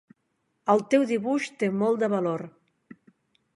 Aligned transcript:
El 0.73 0.81
teu 0.93 1.05
dibuix 1.11 1.51
té 1.63 1.71
molt 1.83 2.03
de 2.07 2.11
valor. 2.17 2.47